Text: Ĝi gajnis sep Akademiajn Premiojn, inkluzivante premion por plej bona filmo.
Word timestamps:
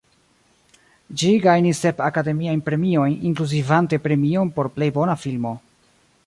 Ĝi 1.21 1.29
gajnis 1.43 1.81
sep 1.85 2.01
Akademiajn 2.05 2.63
Premiojn, 2.71 3.13
inkluzivante 3.33 4.01
premion 4.07 4.51
por 4.57 4.71
plej 4.79 4.89
bona 4.97 5.19
filmo. 5.27 5.55